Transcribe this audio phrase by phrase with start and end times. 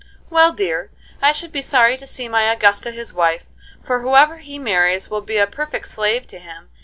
[0.31, 0.89] "Well, dear,
[1.21, 3.43] I should be sorry to see my Augusta his wife,
[3.85, 6.71] for whoever he marries will be a perfect slave to him.